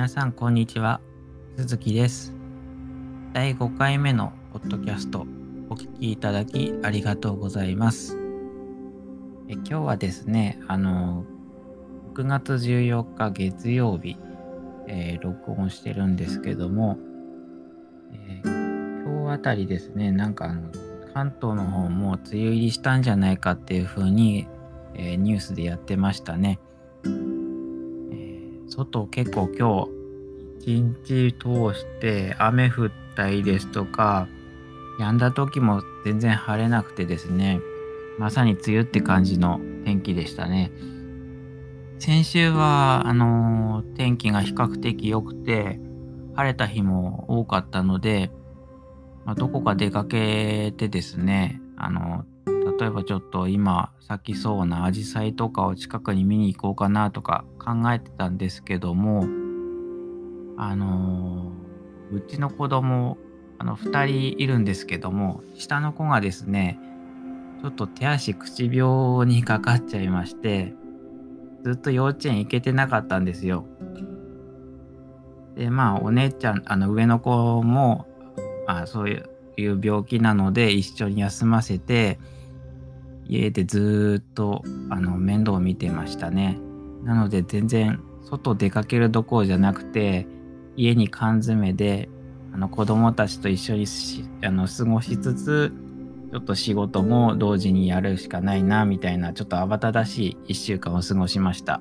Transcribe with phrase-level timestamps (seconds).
[0.00, 1.02] 皆さんこんにちは。
[1.58, 2.32] 鈴木です。
[3.34, 5.26] 第5回目のポッドキャスト
[5.68, 8.16] お聞きいただきありがとうございます。
[9.50, 11.26] え今日はですねあの
[12.14, 14.16] 6月14日月曜日、
[14.88, 16.96] えー、録音してるんですけども、
[18.14, 20.70] えー、今日あたりですねなんかあの
[21.12, 24.48] 関東の方も梅雨入りしたんじゃないかっていう風に、
[24.94, 26.58] えー、ニュースでやってましたね。
[28.70, 30.00] 外結構今日
[30.62, 34.28] 一日通して雨降ったりですとか
[34.98, 37.60] 止んだ時も全然晴れなくてですね
[38.18, 40.70] まさに梅雨って感じの天気でしたね。
[41.98, 45.78] 先週はあのー、天気が比較的良くて
[46.34, 48.30] 晴れた日も多かったので、
[49.26, 52.24] まあ、どこか出かけてですねあの
[52.78, 59.26] 例えばちょっと今咲きそうなアジサイとかを近くに見に行こうかなとか考えてたんですけども
[60.56, 61.52] あの
[62.12, 63.18] うちの子供
[63.58, 66.78] あの2人いるんですけども下の子がですね
[67.62, 70.74] ちょっと手足口病にかかっちゃいまして
[71.62, 73.66] ずっと幼稚園行けてなかったんですよ。
[75.56, 78.06] でまあお姉ちゃんあの上の子も
[78.66, 82.18] あそういう病気なので一緒に休ませて
[83.30, 86.58] 家でずっとあの面倒を見てましたね。
[87.04, 90.26] なので全然外出かけるどころじゃなくて
[90.76, 92.08] 家に缶詰で
[92.52, 93.86] あの子供たちと一緒に
[94.42, 95.72] あの過ごしつつ
[96.32, 101.80] ちょっと仕事も同時にやるしかないなみたいなちょっと慌ただしい1週間を過ごしました。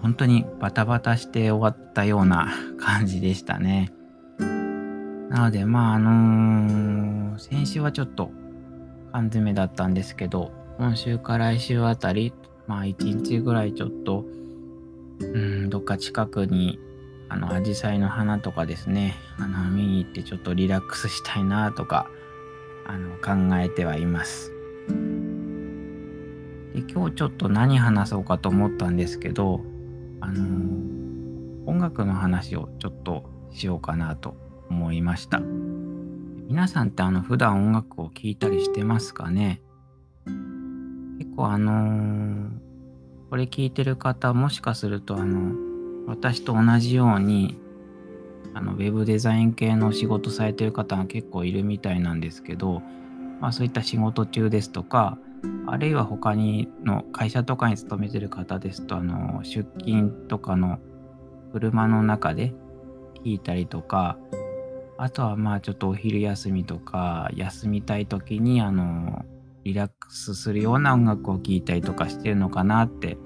[0.00, 3.92] 本当にバタバタして終わったような 感じでしたね。
[5.28, 8.32] なのでまああのー、先週はちょっと
[9.12, 12.32] 缶詰だったんですけど、今週か来週あたり、
[12.66, 14.24] まあ一日ぐらいちょっと、
[15.20, 16.78] うん、どっか近くに、
[17.28, 22.08] あの、アジサイの花とかですね、あの、見に行ってちょっとリラックスしたいなとか、
[22.86, 24.50] あの、考えてはいます。
[26.74, 29.60] で、今日ちょっと何話そうかと思ったんですけど、
[30.20, 30.44] あの
[31.66, 34.36] 音楽の話をちょっとしようかなと
[34.70, 35.40] 思いました。
[36.52, 39.62] 皆さんってあの普段音楽を聴いたりしてますかね？
[41.18, 42.50] 結構あのー、
[43.30, 45.54] これ聞いてる方もしかするとあの
[46.06, 47.58] 私と同じように
[48.52, 52.82] あのウェブデザイン系の仕事されてる方が結構いるみたいなんですけど、
[53.40, 55.16] まあ、そういった仕事中ですとか
[55.66, 60.80] あるいは他にの会社とかに勤めてる方ですとあの出勤とかの
[61.54, 62.52] 車の中で
[63.24, 64.18] 聞いたりとか
[64.98, 69.24] あとはまあちょっとお昼休みとか休みたい時にあの
[69.64, 73.16] リラックスするような音楽を聴いたりとかしてるのかなって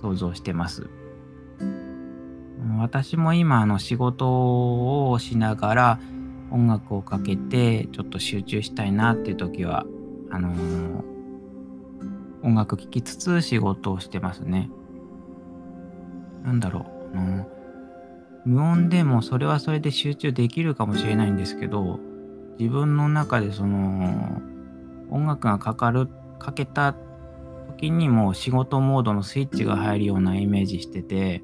[0.00, 0.88] 想像してます。
[2.78, 6.00] 私も今あの仕事をしながら
[6.50, 9.84] 音楽をかけてちょっと集中したいなっていう時は
[10.30, 11.02] あのー、
[12.42, 14.70] 音楽聴きつつ仕事をしてますね。
[16.44, 17.16] なんだろう。
[17.16, 17.61] あのー
[18.44, 22.00] 無音でもそれはそれで集中できるかもしれないんですけど
[22.58, 24.40] 自分の中でその
[25.10, 26.08] 音楽がかかる
[26.38, 26.94] かけた
[27.68, 31.42] 時にも仕事モードのスイッチが入るようなイメージしてて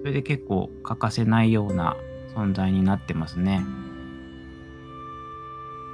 [0.00, 1.96] それで結構欠かせないような
[2.34, 3.64] 存在になってますね。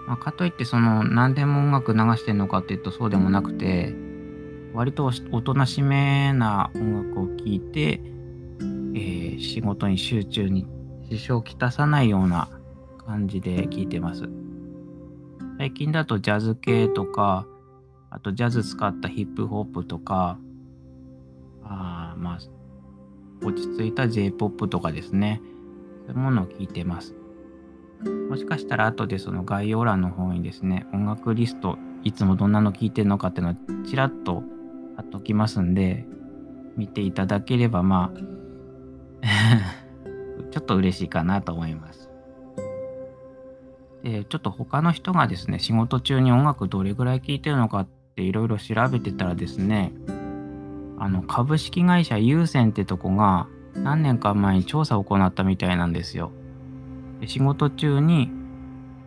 [0.06, 3.94] まあ、かといってその何でも音楽流してるのかっていうとそうでもなくて
[4.74, 8.00] 割とおとなしめな音楽を聴いて
[8.94, 10.66] えー、仕事に集中に
[11.10, 12.48] 支障をきたさないような
[13.06, 14.22] 感じで聞いてます。
[15.58, 17.46] 最近だとジャズ系とか、
[18.10, 20.38] あとジャズ使ったヒップホップとか、
[21.64, 22.38] あまあ、
[23.44, 25.40] 落ち着いた J-POP とかですね。
[26.06, 27.14] そういうものを聞いてます。
[28.28, 34.42] もしかしたら後でその概要欄の方にですね、音楽リスト、いつもどんなの聞いてるのかっていうのをちらっと
[34.96, 36.06] 貼っときますんで、
[36.76, 38.20] 見ていただければ、まあ、
[40.50, 42.10] ちょっと嬉しいかなと思います。
[44.02, 49.92] で、ちょっと他の人がですね、仕事中に音楽どれぐらい聴いてるのかっていろいろ調べてたらですね、
[50.98, 56.30] あの、株式会社優先ってとこが何年か前に調査を行ったみたいなんですよ。
[57.20, 58.30] で仕事中に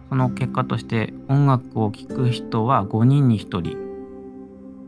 [0.10, 3.78] その結果として音楽を聴く人は5人に1人。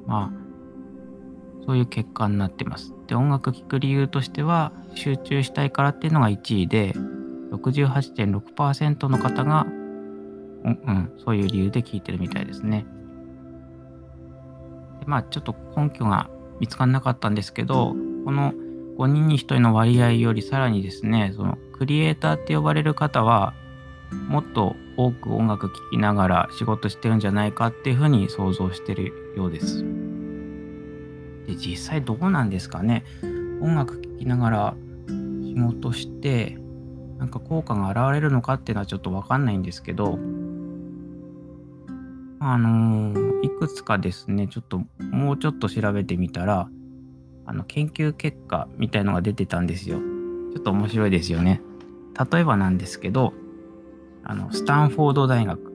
[0.07, 0.38] まあ、
[1.65, 2.93] そういう結果になってます。
[3.07, 6.93] で、音楽聴く理由としては、集中したいからっていうのが1位で、
[7.51, 9.65] 68.6%の方が、
[10.63, 12.85] うん、そういう理由で聴いてるみたいですね。
[14.99, 16.29] でまあ、ちょっと根拠が
[16.59, 17.95] 見つからなかったんですけど、
[18.25, 18.53] この
[18.97, 23.53] 5人に1人の割合よりさらにですね、そのクリエイターって呼ばれる方は、
[24.27, 29.85] もっと多く音楽聴きながら仕事してるんじゃないかっていうふうに想像してるようです。
[31.49, 33.03] で、実際どうなんですかね。
[33.59, 34.75] 音楽聴きながら
[35.07, 36.57] 仕事して、
[37.17, 40.19] なんか効果が現れるのかっていうのはちょっとわかんないんですけど、
[42.39, 46.69] あのー、いくつかですね、ちょっともうちょっと調べてみたら、
[47.47, 49.97] あの研究結果みたいのが出てたんですよ。
[50.53, 51.61] ちょっと面白いですよね。
[52.31, 53.33] 例えばなんですけど、
[54.23, 55.68] あのスタンフォード大学、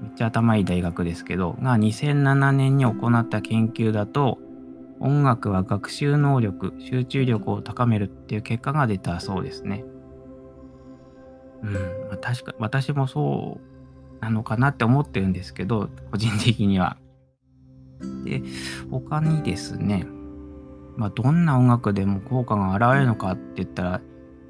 [0.00, 4.38] めっちゃ頭いい大学ですけど、が2007年に行った研究だと、
[5.00, 9.84] 音楽は学習能力、集中力を高めるっていう結果が出たそうですね。
[11.62, 11.72] うん、
[12.10, 16.96] ま、確か、私もそうなのかなって思ってるんですけど、個人的には。
[18.24, 18.42] で、
[18.90, 20.06] 他にですね、
[20.96, 24.00] まあ、どんな音楽でも効果が現れるのかって言ったら、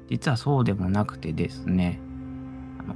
[0.09, 1.99] 実はそうでもなくてですね、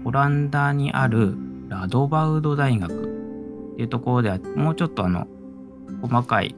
[0.05, 1.35] オランダにある
[1.67, 5.27] ラドバウド大学っていうところでは、もうちょっとあの、
[6.01, 6.55] 細かい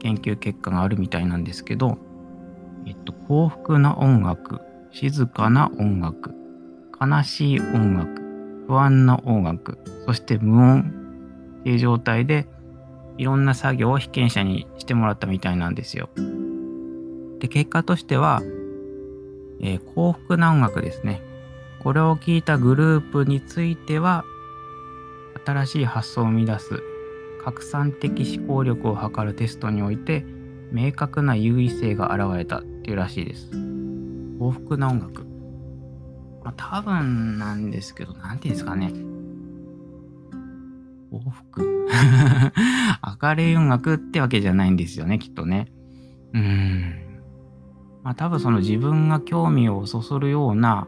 [0.00, 1.98] 研究結果があるみたいなんですけど、
[2.86, 4.60] えっと、幸福な音楽、
[4.90, 6.34] 静かな音楽、
[7.00, 8.20] 悲しい音楽、
[8.66, 10.80] 不安な音楽、そして無音
[11.60, 12.46] っていう状態で
[13.18, 16.08] いろんな作業を被験者にしてもらったみたいなんですよ。
[17.38, 18.40] で、結果としては、
[19.60, 21.20] えー、幸福な音楽ですね。
[21.82, 24.24] これを聞いたグループについては、
[25.44, 26.82] 新しい発想を生み出す
[27.42, 30.24] 拡散的思考力を測るテストにおいて、
[30.72, 33.50] 明確な優位性が現れたっていうらしいです。
[34.38, 35.24] 幸福な音楽。
[36.44, 38.92] まあ、多分なんですけど、なんていうんですかね。
[41.10, 41.86] 幸福
[43.22, 45.72] 明るい音楽ってわけじゃないんですよね、きっとね。
[46.34, 46.94] うん。
[48.02, 50.86] まあ多分その自分が興味をそそるような、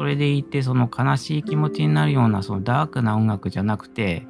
[0.00, 4.26] それでいてその悲しい気持ちになるようなそのダークな音楽じゃなくて、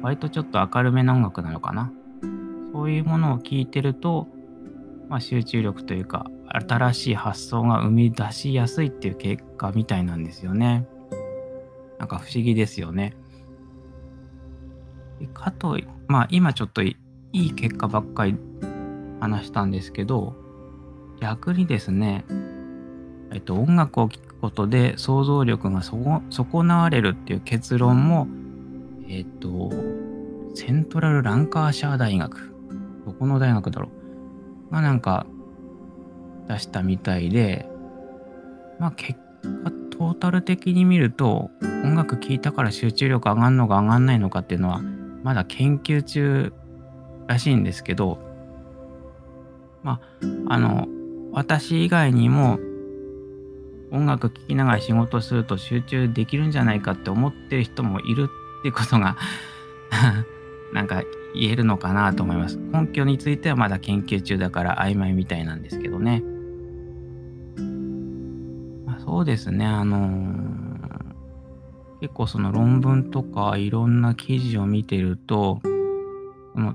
[0.00, 1.92] 割とちょっと明るめな音楽なのかな。
[2.72, 4.26] そういうものを聴いてると、
[5.10, 10.88] まあ、集中力というか、新しい発想が生み出しやすいっていう結果みたいなんですよね。
[11.98, 13.14] なんか不思議ですよね。
[15.34, 15.78] かと、
[16.08, 16.96] まあ今ちょっとい
[17.32, 18.38] い結果ばっかり
[19.20, 20.34] 話したんですけど、
[21.20, 22.24] 逆にですね、
[23.30, 28.26] えっと、音楽を聴ことで想像力が損なわれるっていう結論も、
[29.08, 29.70] えっと、
[30.54, 32.52] セントラル・ランカーシャー大学、
[33.06, 33.88] どこの大学だろ
[34.68, 35.26] う、がなんか
[36.48, 37.68] 出したみたいで、
[38.80, 41.50] まあ結果トータル的に見ると
[41.84, 44.80] 音楽聴いたから集中力上がんのか上がんないのかっていうのは
[45.22, 46.52] まだ研究中
[47.28, 48.18] らしいんですけど、
[49.84, 50.00] ま
[50.48, 50.88] あ、あの、
[51.30, 52.58] 私以外にも
[53.92, 58.28] 音楽聴きながら仕事すると集中できるんじゃないかって思ってる人もいる
[58.60, 59.16] ってことが
[60.72, 61.02] なんか
[61.34, 62.58] 言えるのかなと思います。
[62.72, 66.22] 根拠についてはまだ研究中だから曖昧みたいなんですけどね。
[68.86, 70.52] まあ、そうですね、あのー
[72.02, 75.60] 結構その論文とかいろんな記事を見てると、
[76.52, 76.74] その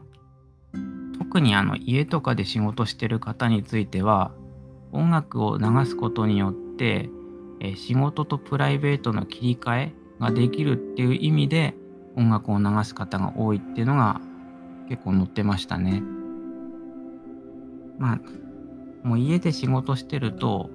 [1.20, 4.32] 特にあの家とかで仕事してる方については、
[4.94, 7.10] 音楽を流すことによって、
[7.60, 11.76] え仕事とプライベートの切り替えができるっていう意味で
[12.16, 14.22] 音楽を流す方が多いっていうのが
[14.90, 16.02] 結構載ってましたね。
[17.98, 18.20] まあ、
[19.08, 20.70] もう家で仕事してると、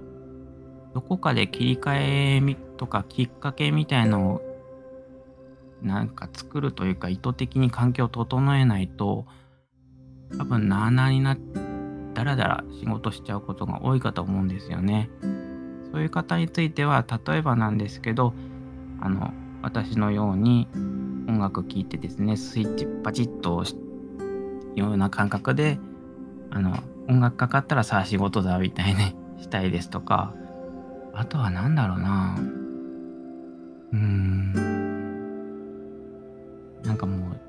[0.95, 4.43] どこかで切り替えとかきっかけみたいのを
[5.83, 9.27] なんか作るというか意図的に環境を整えないと
[10.39, 11.37] 多分なあなあにな
[12.15, 15.11] だらだら仕事しちゃうことが多いかと思うんですよね。
[15.92, 18.34] そういう方については例えばなんですけど
[19.00, 19.32] あの
[19.62, 20.68] 私のように
[21.28, 23.76] 音楽聴いてですねスイッチパチッと押す
[24.75, 25.78] ような感覚で
[26.50, 26.76] あの
[27.08, 30.34] 音楽かかったらさあ仕事だみたいに したいですとか
[31.14, 32.37] あとは何だろうな。
[33.92, 34.52] うーん。
[36.82, 37.40] なんかもう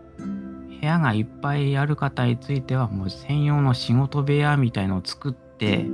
[0.79, 5.85] 部屋がいっぱいある方についてはもう専用の仕事部屋みたいのを作って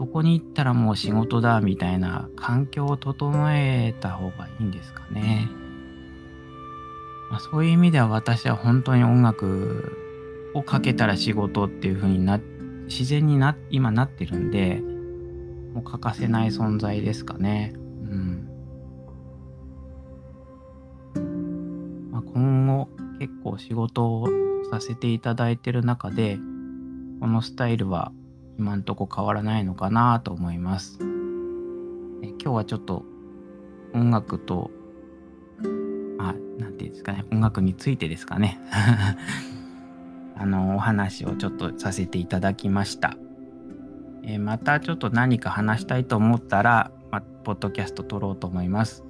[0.00, 5.46] そこに行ったらもう仕事だみたいな環境を整えた方がいいんですかね。
[7.30, 9.94] まあ、そういう意味では私は本当に音楽
[10.54, 12.40] をかけたら仕事っていう風にな
[12.86, 14.80] 自然にな今なってるんで
[15.74, 17.74] もう欠かせない存在ですかね。
[17.76, 18.48] うん。
[22.10, 22.88] まあ、今後
[23.18, 24.28] 結構仕事を
[24.70, 26.38] させていただいてる中で
[27.20, 28.12] このスタイルは
[28.60, 30.98] 今んとこ変わらないのかなと思います。
[31.00, 33.06] 今日はちょっと
[33.94, 34.70] 音楽と、
[36.18, 38.60] あ、なんていうんですかね、音楽についてですかね。
[40.36, 43.16] あの、お話をちょっとさせていただきました。
[44.24, 49.04] えまたちょっと何か話したいと思ったら、まポッドキャスト撮ろうと思います。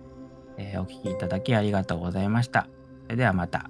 [0.59, 2.69] えお聴きいただきありがとうございました。
[3.03, 3.69] それではまた。